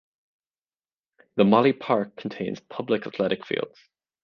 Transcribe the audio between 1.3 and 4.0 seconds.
The Moly Park contains public athletic fields.